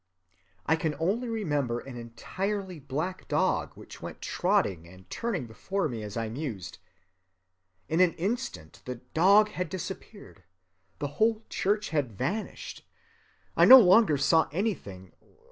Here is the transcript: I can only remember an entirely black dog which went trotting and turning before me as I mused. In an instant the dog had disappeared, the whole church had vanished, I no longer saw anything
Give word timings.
I 0.65 0.75
can 0.77 0.95
only 0.97 1.29
remember 1.29 1.77
an 1.77 1.95
entirely 1.95 2.79
black 2.79 3.27
dog 3.27 3.73
which 3.75 4.01
went 4.01 4.19
trotting 4.19 4.87
and 4.87 5.07
turning 5.11 5.45
before 5.45 5.87
me 5.87 6.01
as 6.01 6.17
I 6.17 6.27
mused. 6.27 6.79
In 7.87 7.99
an 7.99 8.13
instant 8.15 8.81
the 8.85 8.95
dog 9.13 9.49
had 9.49 9.69
disappeared, 9.69 10.43
the 10.97 11.07
whole 11.21 11.43
church 11.51 11.89
had 11.89 12.11
vanished, 12.17 12.83
I 13.55 13.65
no 13.65 13.77
longer 13.77 14.17
saw 14.17 14.49
anything 14.51 15.11